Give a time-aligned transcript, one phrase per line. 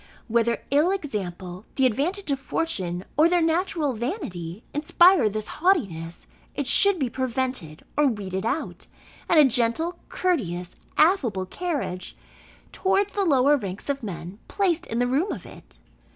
[0.27, 6.65] Whether ill example, the advantage of fortune or their natural vanity, inspire this haughtiness, it
[6.65, 8.87] should be prevented or weeded out;
[9.29, 12.17] and a gentle, courteous, affable carriage
[12.71, 15.77] towards the lower ranks of men placed in the room of it.